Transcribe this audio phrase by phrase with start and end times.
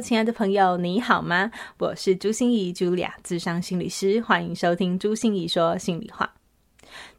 [0.00, 1.50] 亲爱的朋友，你好吗？
[1.78, 6.32] 我是朱心仪，Julia，咨商心理师，欢迎收听朱心仪说心里话。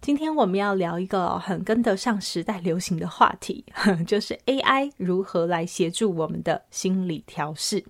[0.02, 3.63] 今天我们要聊一个很跟得上时代流行的话题，
[4.05, 7.84] 就是 AI 如何来协助我们的心理调试。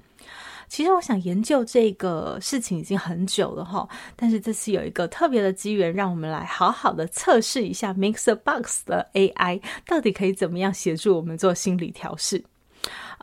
[0.67, 12.43] 其实我想研究这个事情已经很久了哈，但是这次有一个特别的机缘，让我们来好好的测试一下 MixerBox 的 AI 到底可以怎么样协助我们做心理调试。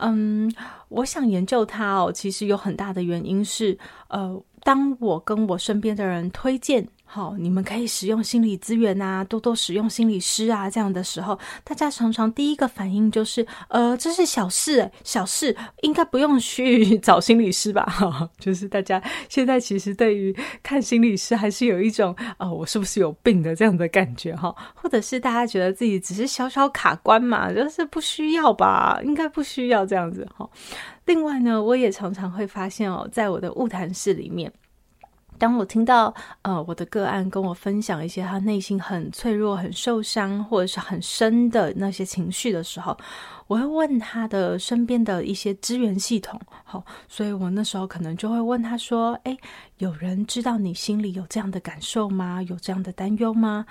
[0.01, 0.51] 嗯，
[0.89, 3.77] 我想研究它哦，其实有很大的原因是，
[4.09, 6.87] 呃，当我跟我身边的人推荐。
[7.13, 17.83] 好，你们可以使用心理资源啊，多多使用心理师啊，这样的时候，大家常常第一个反应就是，呃，这是小事，小事应该不用去 找心理师吧？
[17.83, 30.49] 哈， 就是大家现在其实对于看心理师还是有一种，呃，我是不是有病的这样的感觉哈，或者是大家觉得自己只是小小卡关嘛，就是不需要吧，应该不需要这样子哈。
[31.03, 34.49] 另外呢，我也常常会发现哦，在我的物谈室里面。
[35.41, 42.95] 当我听到呃我的个案跟我分享一些他内心很脆弱、很受伤或者是很深的那些情绪的时候，
[43.51, 49.37] 我会问他的身边的一些资源系统，好，所以我那时候可能就会问他说：“诶，
[49.79, 52.41] 有人知道你心里有这样的感受吗？
[52.43, 53.65] 有这样的担忧吗？”、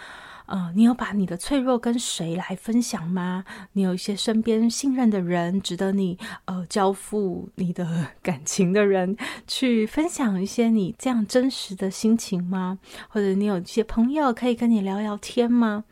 [0.45, 3.42] 呃，你有把你的脆弱跟谁来分享吗？
[3.73, 12.78] 你有一些身边信任的人，值得你呃交付你的感情的人，去分享一些你这样真实的心情吗？
[13.08, 15.84] 或者你有一些朋友可以跟你聊聊天吗？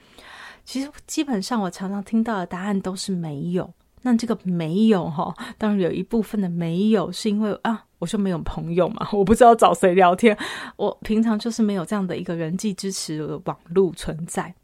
[0.66, 3.72] 其实基本上我常常听到的答案都是没有。
[4.10, 7.84] 那这个没有哈，当然有一部分的没有是因为啊。
[8.00, 10.38] 我就没有朋友嘛，我不知道找谁聊天。
[10.76, 14.54] 我平常就是没有这样的一个人际支持的网络存在。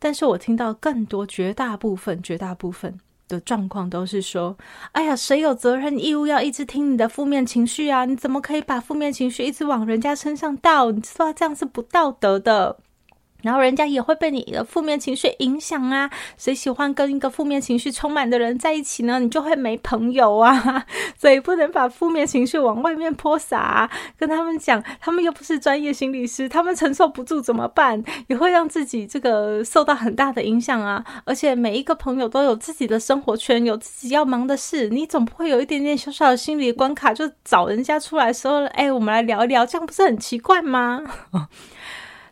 [0.00, 2.92] 但是我听到更多、绝大部分、绝大部分
[3.28, 4.58] 的状况都是说
[4.90, 8.04] ：“哎呀，谁有责任义务要一直听你的负面情绪啊？
[8.04, 10.90] 你怎么可以把负面情绪一直往人家身上倒？
[10.90, 12.76] 你知道这样是不道德的。”
[13.46, 16.10] 然后人家也会被你的负面情绪影响啊！
[16.36, 19.20] 谁喜欢跟一个负面情绪充满的人在一起呢？
[19.20, 20.84] 你就会没朋友啊！
[21.16, 28.02] 所以不能把负面情绪往外面泼洒啊，跟他们讲，他们又不是专业心理师，他们承受不住怎么办？
[28.26, 31.04] 也会让自己这个受到很大的影响啊！
[31.24, 41.02] 而且每一个朋友都有自己的生活圈，有自己要忙的事，你总不会有一点点小小的心理关卡就找人家出来说：“哎，我们来聊一聊，这样不是很奇怪吗？”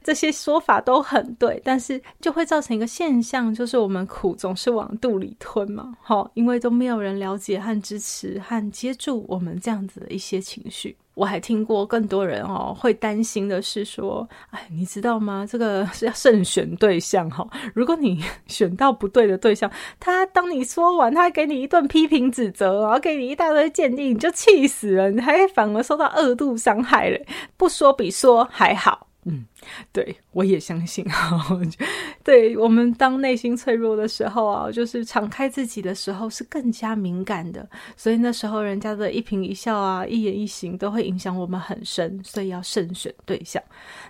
[0.04, 10.94] 这些说法都很对，但是就会造成一个现象，就是我们苦总是往肚里吞嘛，齁，因为都没有人了解和支持和接住我们这样子的一些情绪。
[11.14, 15.46] 我还听过更多人哦会担心的是说，哎，你知道吗？
[15.48, 27.18] 这个是要慎选对象哈，如果你选到不对的对象，他当你说完，他给你一顿批评指责，然后给你一大堆鉴定，你就气死了，你还反而受到二度伤害了。
[27.56, 29.06] 不说比说还好。
[29.26, 29.46] 嗯，
[29.92, 31.60] 对，我也相信哈。
[32.24, 43.62] 对，我们当内心脆弱的时候啊，就是敞开自己的时候是更加敏感的，所以那时候人家的一颦一笑啊，一言一行都会影响我们很深，所以要慎选对象。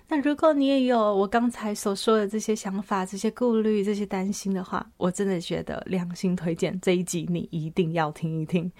[0.07, 8.71] 那如果你也有我刚才所说的这些想法、这些顾虑、这些担心的话，我真的觉得良心推荐这一集你一定要听一听，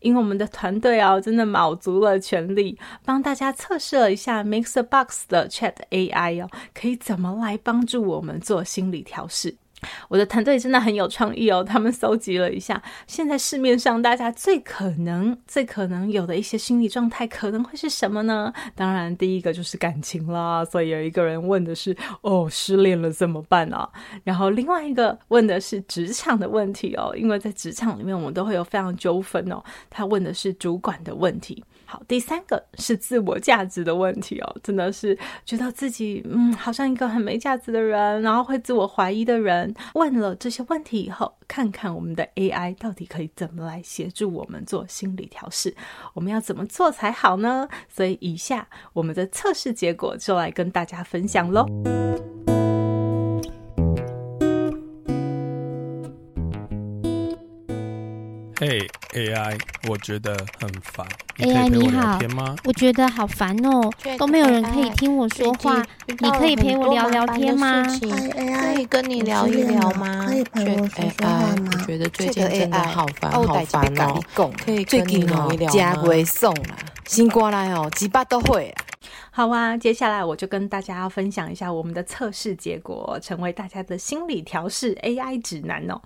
[0.00, 5.72] 因为我们的团队啊，真的卯足了全力帮大家测试了一下 Mixbox 的 Chat。
[5.90, 9.56] AI 哦，可以怎么来帮助我们做心理调试？
[10.08, 18.52] 我的团队真的很有创意哦，他们搜集了一下现在市面上大家最可能、最可能有的一些心理状态，可能会是什么呢？
[18.76, 23.90] 当然，第一个就是感情啦，所以有一个人问的是：“哦，失恋了怎么办啊？”
[24.22, 29.60] 然后另外一个问的是职场的问题哦，因为在职场里面我们都会有非常纠纷哦。
[29.90, 31.64] 他问的是主管的问题。
[31.92, 39.74] 好，第三个是自我价值的问题哦，真的是觉得自己嗯，好像一个很没价值的人，然后会自我怀疑的人。
[39.92, 45.76] 问了这些问题以后，看看我们的 AI 到底可以怎么来协助我们做心理调试，
[46.14, 47.68] 我们要怎么做才好呢？
[47.90, 51.66] 所以以下我们的测试结果就来跟大家分享喽。
[58.62, 58.78] 嘿。
[58.78, 58.88] Hey.
[59.14, 61.04] AI，我觉得很烦。
[61.38, 62.18] AI 你好，
[62.64, 65.82] 我觉得好烦哦，都没有人可以听我说话。
[66.06, 67.84] 你可以陪我聊聊天吗？
[68.00, 70.24] 可以跟你聊一聊吗？
[70.28, 71.70] 可以陪我说说话吗？
[71.72, 74.20] 我觉得最近真的好烦，好烦哦。
[74.64, 75.74] 可以跟你聊一聊吗？
[75.74, 78.84] 加微送啦，新过来哦，几把都会啊。
[79.34, 85.98] 好啊，接下来我就跟大家要分享一下我们的测试结果，成为大家的心理调试 AI 指南哦。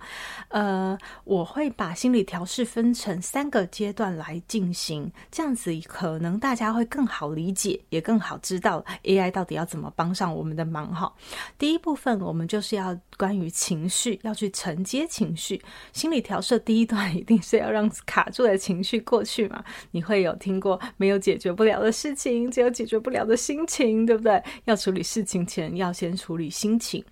[0.47, 11.13] 呃，我会把心理调试分成三个阶段来进行，这样子可能大家会更好理解，也更好知道 AI 到底要怎么帮上我们的忙哈。
[11.57, 15.61] 第一部分，我们就是要关于情绪，要去承接情绪。
[15.91, 19.61] 心理调试第一段一定是要让卡住的情绪过去嘛。
[19.91, 24.43] 你会有听过没有解决不了的事情，只有解决不了的心情，对不对？
[24.65, 27.03] 要处理事情前，要先处理心情。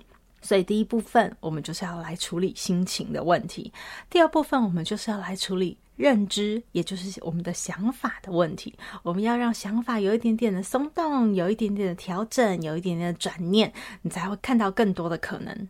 [0.42, 3.72] 所以第一部分，我们就是要来处理心情的问题；
[4.10, 8.76] 第二部分，我们就是要来处理认知，也就是我们的想法的问题。
[9.02, 13.74] 我们要让想法有一点点的松动，有一点点的调整，有一点点的转念，
[14.04, 15.68] 你才会看到更多的可能。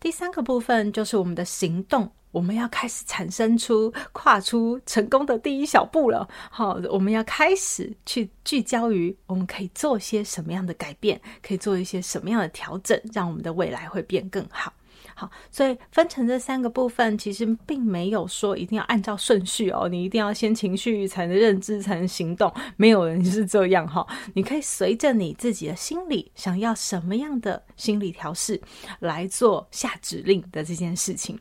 [0.00, 2.10] 第三个部分就是我们的行动。
[2.36, 6.28] 我们要开始产生出跨出成功的第一小步了。
[6.50, 14.70] 好，我们要开始去聚焦于我们可以做些什么样的改变，可以做一些什么样的调整，让我们的未来会变更好。
[15.14, 19.88] 好，所以分成这三个部分，其实并没有说一定要按照顺序哦。
[19.88, 22.52] 你一定要先情绪，才能认知，才能行动。
[22.76, 24.06] 没有人是这样哈。
[24.34, 28.60] 你可以随着你自己的心理，想要什么样的心理调试
[28.98, 31.38] 来做下指令的这件事情。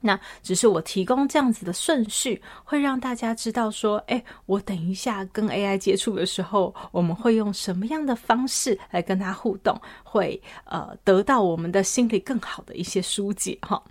[0.00, 13.82] 那只是我提供这样子的顺序，会让大家知道说，哎，我等一下跟 AI 接触的时候，我们会用什么样的方式来跟他互动，会呃得到我们的心理更好的一些疏解哈。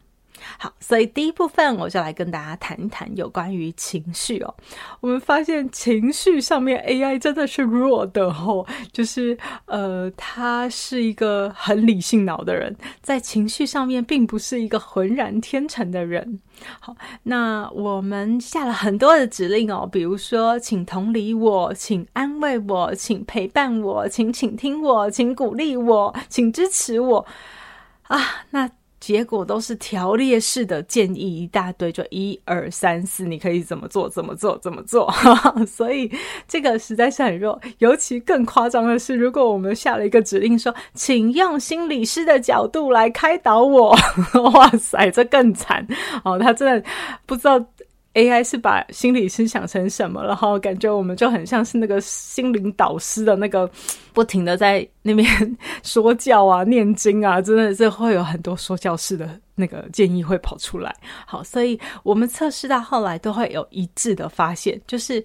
[0.58, 4.56] 好，所以第一部分我就来跟大家谈一谈有关于情绪哦。
[5.00, 16.40] 我们发现情绪上面 AI 真的是弱的哦，就是呃，他是一个很理性脑的人，在情绪上面并不是一个浑然天成的人。
[16.80, 27.26] 好，那我们下了很多的指令哦，比如说，请同理我，请安慰我，请陪伴我，请倾听我，请鼓励我，请支持我
[28.04, 28.70] 啊，那。
[29.08, 34.10] 结果都是条列式的建议一大堆，就一二三四，你可以怎么做？
[34.10, 34.58] 怎么做？
[34.58, 35.10] 怎么做？
[35.66, 36.12] 所以
[36.46, 37.58] 这个实在是很弱。
[37.78, 43.96] 尤其更夸张的是，如果我们下了一个指令说，请用心理师的角度来开导我，
[44.54, 45.88] 哇塞，这更惨
[46.26, 46.38] 哦！
[46.38, 46.90] 他真的
[47.26, 47.66] 不知道。
[48.18, 50.24] AI 是把心理师想成什么？
[50.26, 53.70] 然后感觉我们就很像是那个心灵导师的那个，
[54.12, 55.28] 不停的在那边
[55.84, 60.96] 说教啊、念经啊，真的是会有很多说教式的那个建议会跑出来。
[61.28, 65.24] 好，所以我们测试到后来都会有一致的发现，就是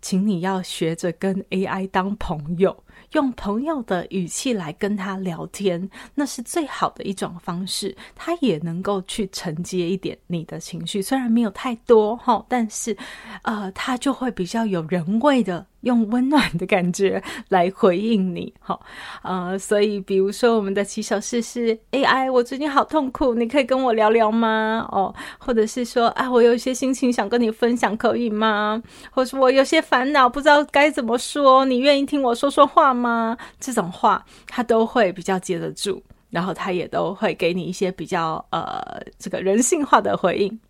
[0.00, 2.74] 请你要学着跟 AI 当朋友。
[3.12, 7.96] 用朋友的语气来跟他聊天，那是最好的一种方式。
[8.14, 12.96] 他也能够去承接一点你的情绪，虽然没有太多哈，但是，
[13.42, 15.66] 呃，他就会比较有人味的。
[15.82, 18.80] 用温暖的感觉 来回应你，好，
[19.22, 24.86] 呃，所以比如说我们的起手式是 AI，我最近好痛苦，你可以跟我聊聊吗？
[24.92, 28.82] 哦，或者是说，啊，我有一些心情想跟你分享，可以吗？
[29.10, 33.36] 或是我有些烦恼，不知道该怎么说，你愿意听我说说话吗？
[33.58, 40.60] 这种话他都会比较接得住，然后他也都会给你一些比较呃这个人性化的回应。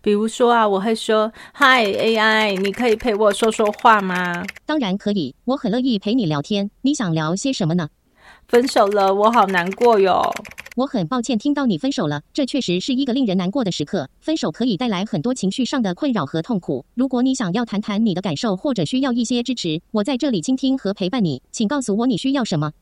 [0.00, 6.70] 比如说啊，我会说：“Hi AI，你可以陪我说说话吗？”当然可以，我很乐意陪你聊天。
[6.82, 7.88] 你想聊些什么呢？
[8.48, 10.22] 分手了，我好难过哟。
[10.76, 14.08] 我很抱歉听到你分手了，这确实是一个令人难过的时刻。
[14.20, 16.84] 分手可以带来很多情绪上的困扰和痛苦。
[16.94, 21.42] 如果你想要谈谈你的感受，或者需要一些支持，我在这里倾听和陪伴你。
[21.50, 22.72] 请告诉我你需要什么。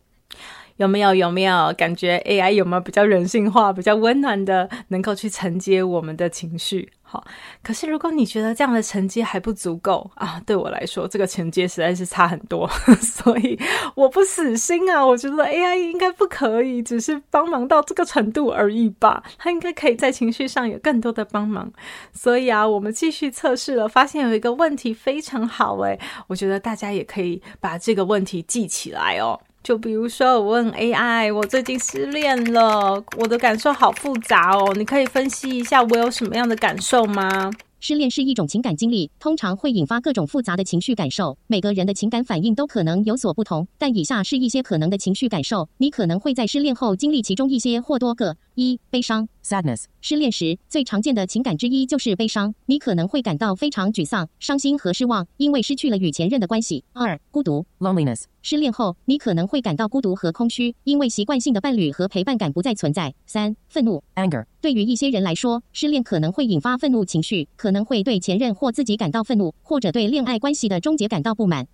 [0.78, 6.90] 有没有有没有感觉 AI 有没有比较人性化、比较温暖的，能够去承接我们的情绪？
[7.02, 7.24] 好，
[7.62, 12.68] 可是如果你觉得这样的承接还不足够啊，对我来说这个承接实在是差很多，
[13.00, 13.58] 所以
[13.94, 21.72] 我不死心啊，我觉得 AI 应该不可以，只是帮忙到这个程度而已吧，它应该可以在情绪上有更多的帮忙。
[22.12, 29.40] 所以啊，我们继续测试了，发现有一个问题非常好诶，我觉得大家也可以把这个问题记起来哦。
[29.62, 37.50] 就比如说，我问 AI，我最近失恋了，我的感受好复杂哦，你可以分析一下我有什么样的感受吗？
[37.80, 41.38] 失恋是一种情感经历，通常会引发各种复杂的情绪感受。
[41.46, 48.36] 每个人的情感反应都可能有所不同，但以下是一些可能的情绪感受，你可能会在失恋后经历其中一些或多个。
[48.58, 49.84] 一、悲伤 （sadness）。
[50.00, 56.82] 失恋时最常见的情感之一就是悲伤，你可能会感到非常沮丧、伤心和失望，因为失去了与前任的关系。
[56.92, 58.24] 二、孤独 （loneliness）。
[58.42, 63.14] 失恋后，你可能会感到孤独和空虚，因为习惯性的伴侣和陪伴感不再存在。
[63.26, 64.44] 三、愤怒 （anger）。
[64.60, 71.68] 对于一些人来说，失恋可能会引发愤怒情绪，可能会对前任或自己感到愤怒，或者对恋爱关系的终结感到不满。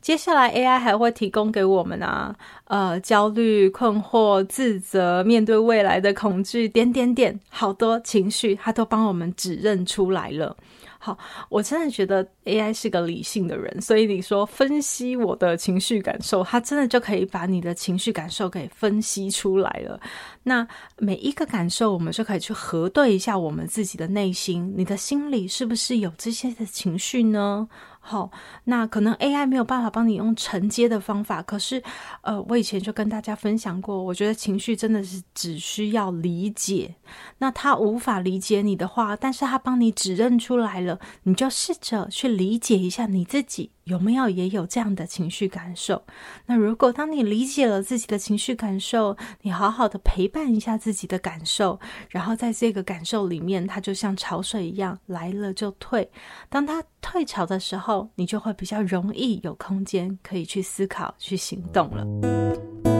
[0.00, 10.56] 接下来，AI 还会提供给我们啊，呃，焦虑、困惑、自责、面对未来的恐惧，点点点，好多情绪，它都帮我们指认出来了。
[11.02, 11.16] 好，
[11.48, 19.98] 我真的觉得 AI 是个理性的人，所以你说分析我的情绪感受，它真的就可以把你的情绪感受给分析出来了。
[20.42, 20.66] 那
[20.98, 27.68] 每一个感受，我们就可以去核对一下我们自己的内心，你的心里是不是有这些的情绪呢？
[28.10, 28.28] 好，
[28.64, 31.80] 那可能 AI 没有办法帮你用承接的方法，可是，
[32.22, 36.92] 呃，我以前就跟大家分享过，我觉得情绪真的是只需要理解。
[37.38, 43.70] 那他无法理解你的话，但是他帮你指认出来了，你就试着去理解一下你自己。
[43.90, 46.00] 有没有也有这样的情绪感受？
[46.46, 56.08] 那如果当你理解了自己的情绪感受，你好好的陪伴一下自己的感受，然后在这个感受里面，它就像潮水一样来了就退。
[56.48, 62.99] 当它退潮的时候，你就会比较容易有空间可以去思考、去行动了。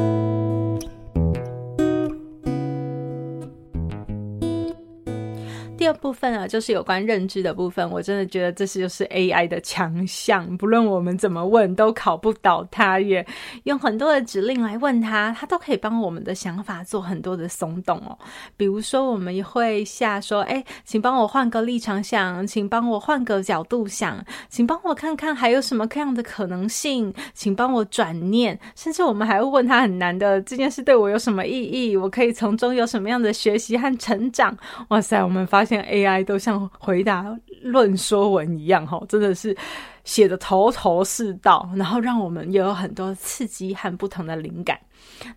[5.90, 7.88] 二部分啊，就是有关认知的部分。
[7.90, 13.26] 我真的觉得这是就是 AI 的强项，不论我们怎么问，都考不倒它耶。
[13.64, 18.16] 用很多的指令来问它，它都可以帮我们的想法做很多的松动哦。
[18.56, 31.96] 比如说，我们会下说：“哎，请帮我换个立场想，请帮我换个角度想，请帮我看看还有什么各样的可能性，请帮我转念。”甚至我们还会问他很难的这件事对我有什么意义？
[31.96, 34.56] 我可以从中有什么样的学习和成长？
[34.88, 35.79] 哇塞，我们发现。
[35.82, 37.24] AI 都像回答
[37.62, 39.56] 论说文一样，哈，真的是
[40.04, 44.78] 写得头头是道，然后让我们也有很多刺激和不同的灵感。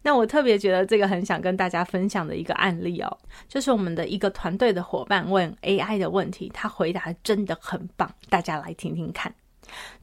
[0.02, 9.34] 那我特别觉得这个很想跟大家分享的一个案例哦，就是我们的一个团队的伙伴问 AI 的问题，他回答真的很棒，大家来听听看。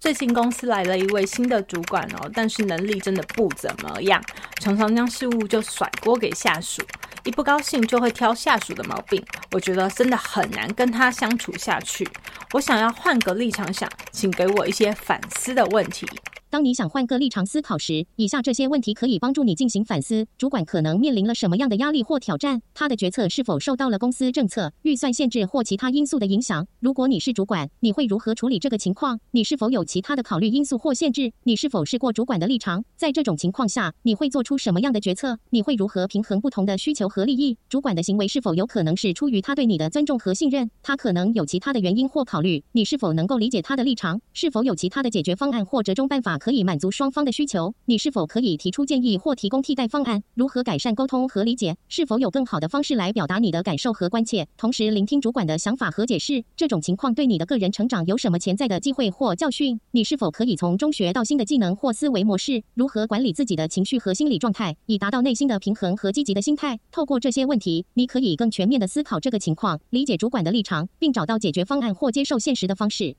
[0.00, 4.20] 最近公司来了一位新的主管哦，但是能力真的不怎么样，
[4.60, 6.82] 常常将事务就甩锅给下属，
[7.24, 12.08] 一不高兴就会挑下属的毛病，我觉得真的很难跟他相处下去。
[12.52, 16.08] 我想要换个立场想，请给我一些反思的问题。
[16.50, 22.60] 当你想换个立场思考时，以下这些问题可以帮助你进行反思：主管可能面临了什么样的压力或挑战？
[22.74, 26.66] 他的决策是否受到了公司政策、预算限制或其他因素的影响？
[26.80, 29.20] 如果你是主管，你会如何处理这个情况？
[29.30, 31.32] 你是否有其他的考虑因素或限制？
[31.44, 32.84] 你是否试过主管的立场？
[32.96, 35.38] 在这种情况下，你会做出什么样的决策？
[35.50, 37.56] 你会如何平衡不同的需求和利益？
[37.68, 40.68] 主管的行为是否有可能是出于他对你的尊重和信任？
[40.82, 42.64] 他可能有其他的原因或考虑。
[42.72, 44.20] 你是否能够理解他的立场？
[44.32, 46.39] 是否有其他的解决方案或折中办法？
[46.40, 50.20] 可以满足双方的需求，你是否可以提出建议或提供替代方案？
[50.34, 51.76] 如何改善沟通和理解？
[51.88, 54.48] 是否有更好的方式来表达你的感受和关切？
[54.56, 56.42] 同时聆听主管的想法和解释。
[56.56, 59.78] 这种情况对你的个人成长有什么潜在的机会或教训？
[59.92, 62.64] 你是否可以从中学到新的技能或思维模式？
[62.74, 66.80] 如何管理自己的情绪和心理状态，以达到内心的平衡和积极的心态？
[66.90, 73.14] 透过这些问题，你可以更全面地思考这个情况，理解主管的立场，并找到解决方案或接受现实的方式。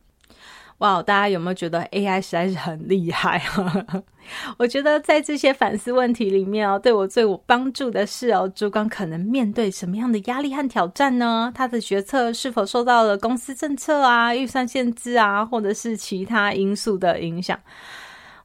[0.82, 3.40] 哇大家有没有觉得 AI 实在是很厉害？
[4.58, 11.52] 我觉得在这些反思问题里面哦，对我最有帮助的是哦，主管可能面对什么样的压力和挑战呢？
[11.54, 17.60] 他的决策是否受到了公司政策啊、预算限制啊，或者是其他因素的影响？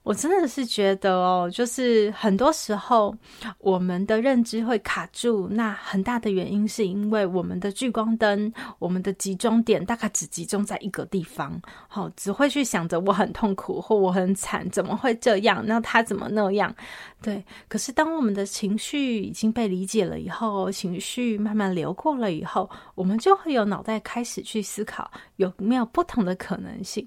[0.06, 3.12] 我真的是觉得哦，就是很多时候
[3.58, 15.60] 我们的认知会卡住，那很大的原因是因为我们的聚光灯，我们的集中点大概只集中在一个地方，好，只会去想着我很痛苦或我很惨，怎么会这样？
[15.66, 16.72] 那他怎么那样？
[17.20, 27.04] 对，可是当我们的情绪已经被理解了以后，情绪慢慢流过了以后，我们就会有脑袋开始去思考有没有不同的可能性。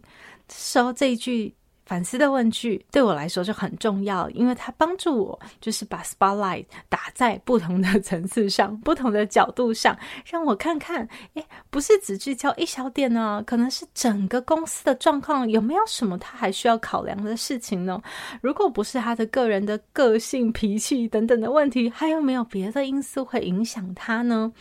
[0.50, 1.56] 这时候这一句。
[1.90, 18.00] 反思的问句对我来说就很重要，因为它帮助我，就是把 spotlight 打在不同的层次上、不同的角度上，让我看看，诶，不是只聚焦一小点呢，可能是整个公司的状况有没有什么他还需要考量的事情呢？
[18.40, 24.54] 如果不是他的个人的个性、脾气等等的问题，还有没有别的因素会影响他呢？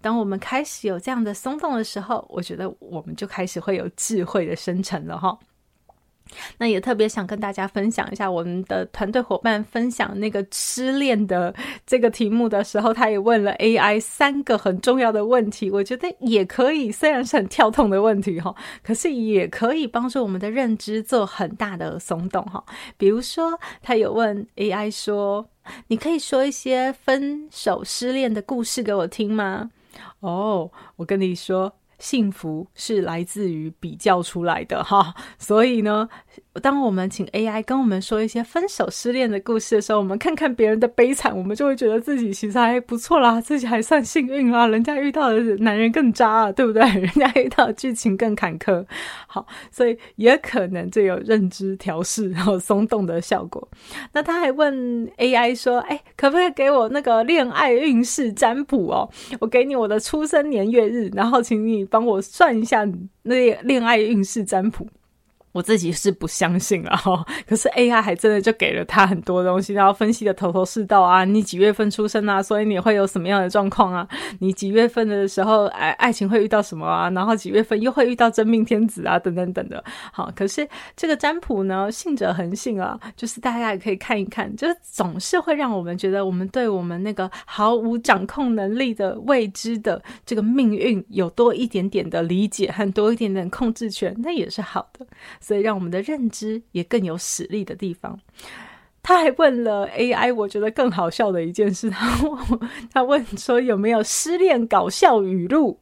[0.00, 5.38] 当我们开始有这样的松动的时候，我觉得我们就开始会有智慧的生成了哈。
[6.58, 11.54] 那也特别想跟大家分享一下，我们的团队伙伴分享那个失恋的
[11.86, 15.70] 这个题目的时候，他也问了 AI 三个很重要的问题。
[15.70, 22.62] 我觉得也可以，虽然是很跳痛的问题哈，可是也可以帮助我们的认知做很大的松动哈。
[22.96, 25.46] 比如说，他有问 AI 说
[25.88, 29.70] ：“你可以说一些分手失恋的故事给我听吗？”
[30.20, 31.72] 哦，我跟你说。
[32.02, 36.08] 幸福是来自于比较出来的哈， 所以呢，
[36.60, 44.66] 当我们请 AI 跟我们说一些分手失恋的故事的时候，我们看看别人的悲惨，我们就会觉得自己其实还不错啦，自己还算幸运啦。
[44.66, 46.82] 人家遇到的男人更渣啊，对不对？
[46.98, 48.84] 人家遇到的剧情更坎坷。
[49.28, 53.66] 好，所以也可能就有认知调试然后松动的效果。
[54.12, 59.08] 那他还问 AI 说：“哎，可不可以给我那个恋爱运势占卜哦？
[59.38, 62.88] 我给你我的出生年月日，然后请你。”帮我算一下
[63.24, 64.88] 那恋爱运势占卜。
[65.52, 71.24] 我自己是不相信了哈，可是 AI 还真的就给了他很多东西，然后分析的头头是道啊。
[71.24, 72.42] 你几月份出生啊？
[72.42, 74.08] 所以你会有什么样的状况啊？
[74.40, 77.10] 你几月份的时候，爱爱情会遇到什么啊？
[77.10, 79.18] 然后几月份又会遇到真命天子啊？
[79.18, 79.82] 等等等的。
[80.12, 80.66] 好，可是
[80.96, 95.06] 这个占卜呢，信者恒信啊，就是大家也可以看一看，就是总是会让我们觉得，我们对我们那个毫无掌控能力的未知的这个命运有多一点点的理解，和多一点点控制权，那也是好的。
[95.42, 98.18] 所以让我们的认知也更有实力的地方。
[99.02, 105.80] 他还问了 AI，我觉得更好笑的一件事，他问他问说有没有失恋搞笑语录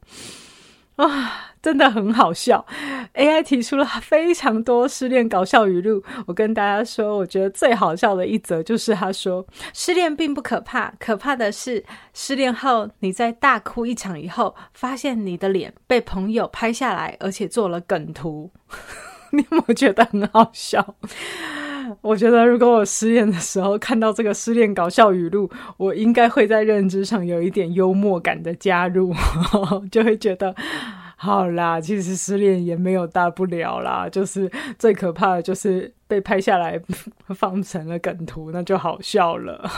[0.97, 1.47] 啊？
[1.62, 2.64] 真的很好笑
[3.12, 6.02] ，AI 提出了非常多失恋搞笑语录。
[6.26, 18.50] 我跟大家说，我觉得最好笑的一则就是他说：“失恋并不可怕，可怕的是失恋后你在大哭一场以后，发现你的脸被朋友拍下来，而且做了梗图。”
[19.33, 20.95] 你有没有觉得很好笑？
[22.03, 29.13] 我觉得如果我失恋的时候看到这个失恋搞笑语录，我应该会在认知上有一点幽默感的加入，
[29.91, 30.55] 就会觉得
[31.17, 36.81] 好啦，其实失恋也没有大不了啦，就是最可怕的就是被拍下来
[37.35, 39.69] 放成了梗图，那就好笑了。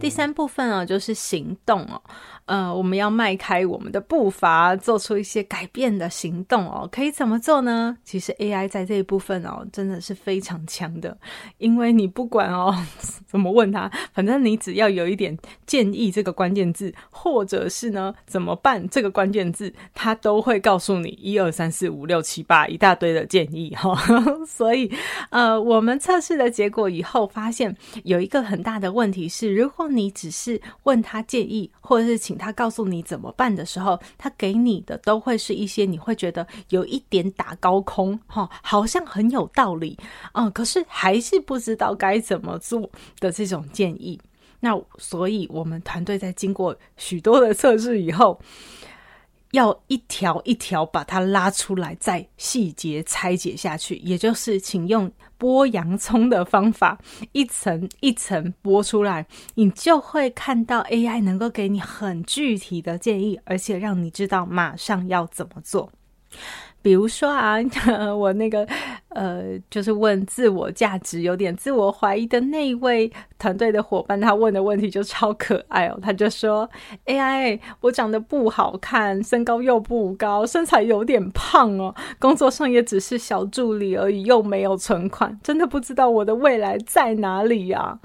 [0.00, 2.02] 第三部分啊，就是行动哦。
[2.46, 6.86] 呃，我们要迈开我们的步伐，做出一些改变的行动哦。
[6.92, 7.96] 可以怎么做呢？
[8.04, 11.16] 其实 AI 在这一部分哦，真的是非常强的。
[11.58, 12.74] 因为你不管哦
[13.26, 23.94] 怎么问他，反正你只要有一点建议这个关键字，或者是呢怎么办这个关键字，他都会告诉你一二三四五六七八一大堆的建议哈。
[24.46, 24.92] 所以
[25.30, 39.98] 呃，我们测试的结果以后发现有一个很大的问题是，如果你只是问他建议，或者是请他告诉你怎么办的时候，他给你的都会是一些你会觉得有一点打高空，哈，好像很有道理，
[40.32, 44.20] 嗯，可是还是不知道该怎么做的这种建议。
[44.60, 48.40] 那所以我们团队在经过许多的测试以后，
[49.54, 56.98] 要一条一条把它拉出来，再细节拆解下去，也就是请用剥洋葱的方法，
[57.30, 65.90] 一层一层剥出来，你就会看到 AI 能够给你很具体的建议，而且让你知道马上要怎么做。
[66.84, 67.56] 比如说啊，
[68.14, 68.68] 我那个
[69.08, 75.98] 呃，就是问自我价值有点自我怀疑的那位团队的伙伴，他问的问题就超可爱哦。
[76.02, 76.68] 他就说
[77.06, 87.98] ：“AI，我长得不好看，身高又不高，身材有点胖哦，工作上也只是小助理而已，又没有存款，真的不知道我的未来在哪里呀。”啊，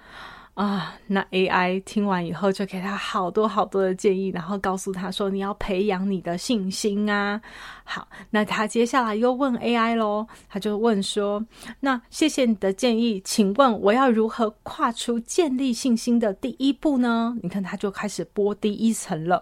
[0.56, 7.40] 啊那 AI 听完以后就给他好多好多的建议，然后告诉他说：“你要培养你的信心啊。”
[7.86, 11.46] 好，那他接下来又问 AI 咯，他就问说
[11.80, 19.42] ：“那谢谢你的建议，请问我要如何跨出建立信心的第一步呢？”你看，他就开始剥第一层了，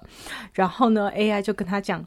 [0.53, 2.05] 然后呢，AI 就跟他讲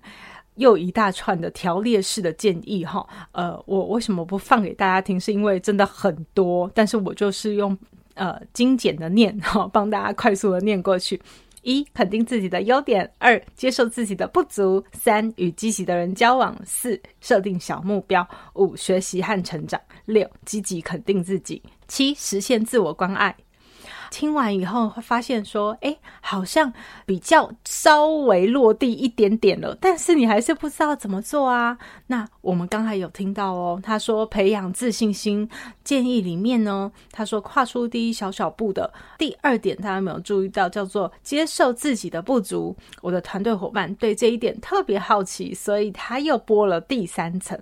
[0.55, 3.05] 又一大串的条列式的建议哈。
[3.33, 5.19] 呃，我为什么不放给大家听？
[5.19, 7.77] 是因为真的很多，但是我就是用。
[8.21, 11.19] 呃，精简的念 哈，帮大家快速的念过去。
[11.63, 18.23] 一、肯定自己的优点；二、接受自己的不足；三、与积极的人交往；四、设定小目标；
[18.55, 23.35] 五、学习和成长；六、积极肯定自己；七、实现自我关爱。
[24.11, 26.73] 听完以后会发现说，哎，好像
[27.07, 31.79] 比较稍微落地一点点了，但是你还是不知道怎么做啊。
[32.09, 35.49] 那我们刚才有听到哦，他说培养自信心
[35.85, 42.77] 建议里面呢，他说跨出第一小小步的第二点，大家有没有注意到叫做接受自己的不足？
[43.01, 47.59] 我的团队伙伴对这一点特别好奇，所以他又播了第三层。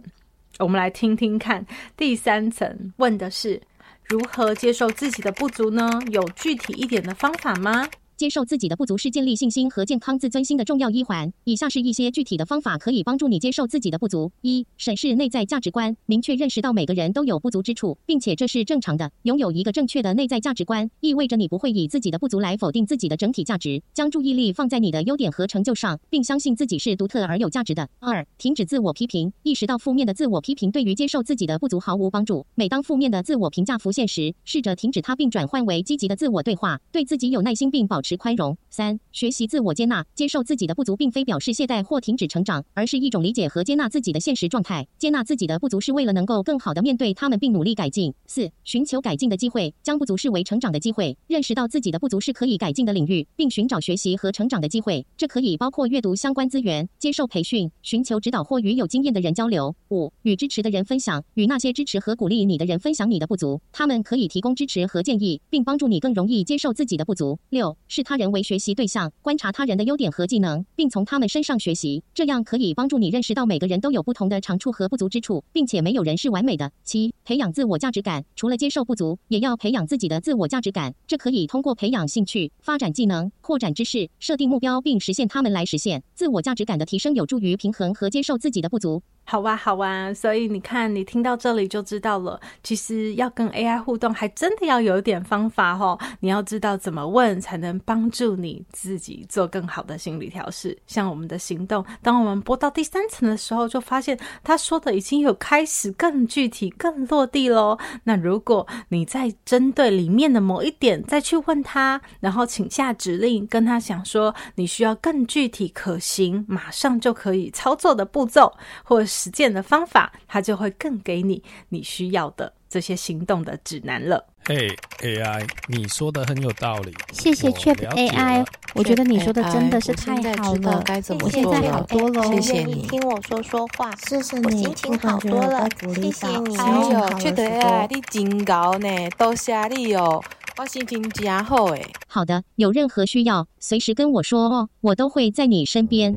[0.59, 1.65] 我们来听听看，
[1.97, 3.61] 第三层问的是
[4.09, 6.01] 如何接受自己的不足呢？
[6.11, 7.87] 有具体一点的方法吗？
[8.19, 11.33] 接受自己的不足是建立信心和健康自尊心的重要一环。
[11.45, 19.09] 以下是一些具体的方法，可以帮助你接受自己的不足：一、审视内在价值观，明确认识到每个人都有不足之处，并且这是正常的。
[19.23, 27.89] 拥有一个正确的内在价值观，意味着你不会以自己的不足来否定自己的整体价值，将注意力放在你的优点和成就上，并相信自己是独特而有价值的。
[28.01, 32.45] 二、停止自我批评，意识到负面的自我批评对于接受自己的不足毫无帮助。
[32.57, 38.08] 每当负面的自我评价浮现时，试着停止它，并转换为积极的自我对话，对自己有耐心，并保持。
[38.09, 38.57] 持宽容。
[38.71, 44.89] 三、学习自我接纳，接受自己的不足，并非表示懈怠或停止成长，而是一种理解和接纳自己的现实状态。
[44.97, 48.15] 接纳自己的不足是为了能够更好地面对他们，并努力改进。
[48.27, 55.05] 四、寻求改进的机会，将不足视为成长的机会，认识到自己的不足是可以改进的领域，并寻找学习和成长的机会。
[55.19, 59.75] 这可以包括阅读相关资源、接受培训、寻求指导或与有经验的人交流。
[59.91, 67.39] 五、与支持的人分享，与那些支持和鼓励你的人分享你的不足，他们可以提供支持和建议，并帮助你更容易接受自己的不足。
[67.51, 76.71] 六、视他人为学习对象，观察他人的优点和技能，并从他们身上学习，这样可以帮助你认识到每个人都有不同的长处和不足之处，并且没有人是完美的。
[76.85, 80.95] 七、培养自我价值感，除了接受不足，也要培养自己的自我价值感。
[81.09, 86.01] 这可以通过培养兴趣、发展技能、扩展知识、设定目标并实现他们来实现。
[86.15, 89.03] 自我价值感的提升有助于平衡和接受自己的不足。
[89.31, 92.41] 好哇，好哇，所以你看，你听到这里就知道了。
[92.63, 95.99] 其实要跟 AI 互动，还真的要有一点方法哦。
[96.21, 100.75] 你要知道怎么问，才能帮助你自己做更好的心理调试。
[100.87, 107.77] 像我们的行动，当我们播到第三层的时候，就发现他说的已经有开始更具体、更落地喽。
[108.05, 118.51] 那如果你再针对里面的某一点再去问他，然后请下指令，跟他讲说你需要更具体、可行、马上就可以操作的步骤，
[118.83, 124.25] 或者是实践的方法，它就会更给你你需要的这些行动的指南了。
[124.45, 124.69] 嘿
[125.01, 126.95] ，AI，你说的很有道理。
[127.13, 130.81] 谢谢 ChatAI，我觉得你说的真的是太好了。
[130.85, 135.69] 该怎么现在好多了，谢谢你听我说说话，谢谢你，心情好多了。
[135.81, 140.23] 谢谢你，哎呦，ChatAI，你真高呢，多谢你哦，
[140.59, 141.85] 我心情真好诶。
[142.07, 146.15] 好的，有任何需要，随时跟我说哦，我都会在你身边。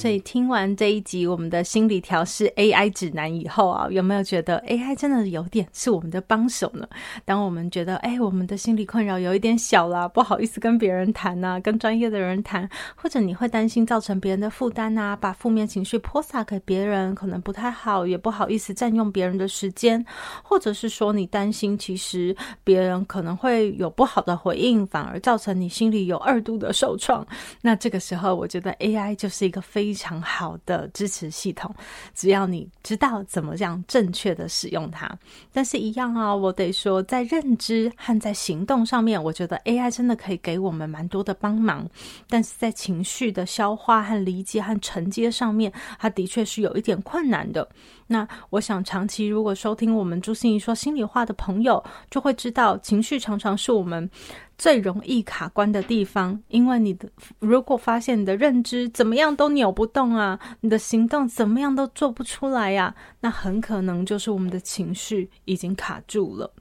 [0.00, 6.88] 所以听完这一集我们的心理调试 AI 指南以后啊，有没有觉得 AI 真的有点是我们的帮手呢？
[7.26, 20.02] 当我们觉得哎，我们的心理困扰有一点小啦，不好意思跟别人谈呐、啊，跟专业的人谈，或者你会担心造成别人的负担呐，把负面情绪泼洒给别人，可能不太好，也不好意思占用别人的时间，
[20.42, 22.34] 或者是说你担心其实
[22.64, 27.26] 别人可能会有不好的回应，反而造成你心里有二度的受创。
[27.60, 31.74] 那这个时候，我觉得 AI 就是一个非非常好的支持系统，
[32.14, 35.10] 只要你知道怎么样正确的使用它。
[35.52, 41.90] 但是，一样啊，我得说，在认知和在行动上面，我觉得 AI 真的可以给我们蛮多的帮忙。
[42.28, 47.68] 但是在情绪的消化和理解和承接上面，它的确是有一点困难的。
[48.12, 54.10] 那我想，长期如果收听我们朱心怡说心里话的朋友，就会知道，情绪常常是我们
[54.58, 56.36] 最容易卡关的地方。
[56.48, 66.52] 因为你的如果发现你的认知怎么样都扭不动啊，你的行动怎么样都做不出来呀，那很可能就是我们的情绪已经卡住了。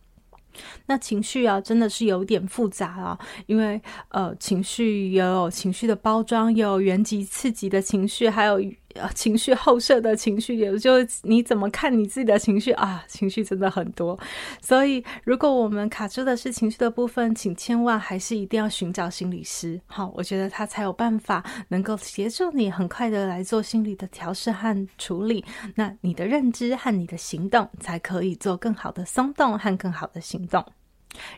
[0.86, 8.62] 那情绪啊，真的是有点复杂啊，因为呃，情绪有情绪的包装，有原级刺激的情绪，还有。
[8.96, 13.04] 呃，情绪后设的情绪，也就你怎么看你自己的情绪啊？
[13.08, 14.20] 情绪真的很多，
[14.62, 19.80] 所以如果我们卡住的是情绪的部分，请千万还是一定要寻找心理师。
[19.86, 30.66] 好，我觉得他才有办法能够协助你很快的来做心理的调试和处理，那你的认知和你的行动才可以做更好的松动和更好的行动。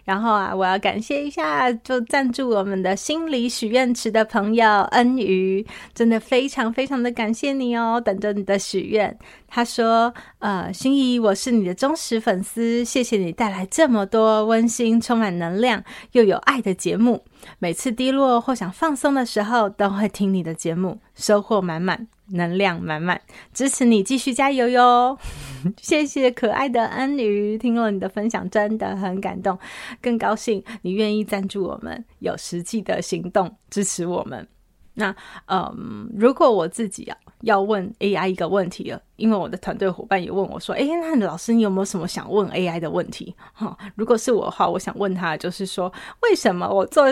[0.03, 9.17] 然后啊，我要感谢一下，就赞助我们的心理许愿池的朋友恩瑜，真的非常非常的感谢你哦，等着你的许愿。
[9.47, 17.23] 他说：“呃，心仪，我是你的忠实粉丝，谢谢你带来这么多温馨、充满能量又有爱的节目。
[17.59, 23.19] 每次低落或想放松的时候，都会听你的节目，收获满满。”能量满满，
[23.53, 25.17] 支持你继续加油哟！
[25.81, 29.57] 谢谢可爱的恩宇，听了你的分享真的很感动，
[30.01, 34.47] 更高兴你愿意赞助我们，有实际的行动支持我们。
[34.93, 35.15] 那
[35.47, 39.01] 嗯，如果我自己啊要问 AI 一个问题了。
[39.21, 45.91] 因为我的团队伙伴也问我说：“哎，那老师，你有没有什么想问 AI 的问题？” 哈，如果是我的话，我想问他，就是说，
[46.23, 47.05] 为什么我做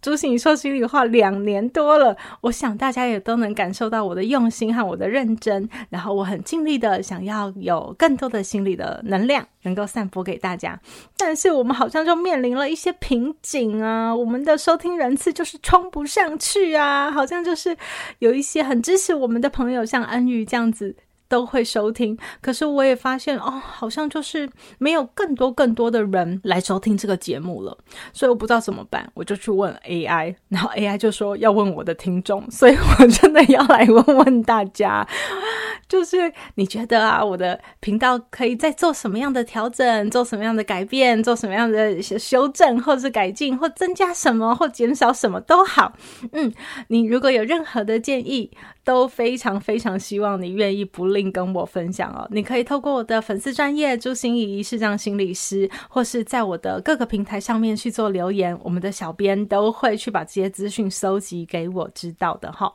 [0.00, 10.80] 朱心说心里话两年多了，我想大家也都能感受到我的用心和我的认真，然后我很尽力的想要有更多的心理的能量能够散播给大家，
[11.18, 17.76] 但是我们好像就面临了一些瓶颈啊，我们的收听人次就是冲不上去啊，好像就是
[18.20, 20.94] 有一些很支持我们的朋友，像恩宇这样子。
[21.28, 27.76] 都会收听，可是我也发现哦，好像就是没有更多更多的人来收听这个节目了，
[28.12, 35.06] 所以我不知道怎么办，我就去问 AI，然后 AI 就说要问我的听众，所以我真的要来问问大家，
[35.88, 45.92] 就是你觉得啊，我的频道可以再做什么样的调整，做什么样的改变，做什么样的修正，或是改进，或增加什么，或减少什么都好，
[46.32, 46.52] 嗯，
[46.88, 48.50] 你如果有任何的建议，
[48.84, 52.28] 都非常非常希望你愿意不并跟我分享哦。
[52.30, 62.70] 你可以透过我的粉丝专业朱心怡视障心理师，或是在我的各个平台上面去做留言，我们的小编都会去把这些资讯收集给我知道的哈。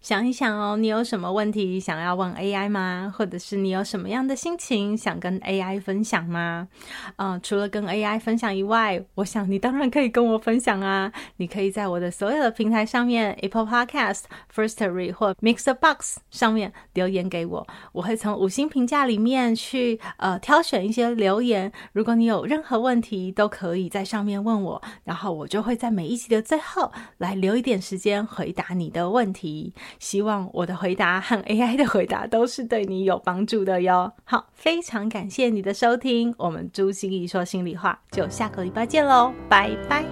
[0.00, 3.12] 想一想哦，你有什么问题想要问 AI 吗？
[3.16, 6.68] 或者是你有什么样的心情想跟 AI 分享吗？
[7.16, 11.12] 嗯、除了跟 AI 分享以外，我想你当然可以跟我分享啊。
[11.36, 14.22] 你可以在我的所有的平台上面，Apple Podcast、
[14.54, 21.70] Firstory 或 Mixbox 上面留言给我，我会从五星评价里面去呃挑选一些留言。
[21.92, 29.59] 如果你有任何问题，都可以在上面问我，然后我就会在每一集的最后来留一点时间回答你的问题
[29.98, 34.12] 希望我的回答和 AI 的回答都是对你有帮助的哟。
[34.24, 40.04] 好，非常感谢你的收听，我们朱心怡说心里话，就下个礼拜见喽，拜拜。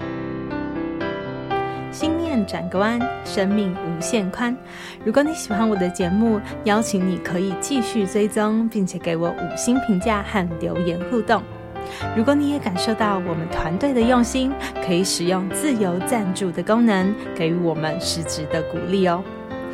[1.91, 4.57] 心念转个弯，生命无限宽。
[5.05, 11.43] 如果你喜欢我的节目，邀请你可以继续追踪，并且给我五星评价和留言互动。
[12.15, 14.53] 如果你也感受到我们团队的用心，
[14.85, 19.25] 可以使用自由赞助的功能，给予我们实质的鼓励哦。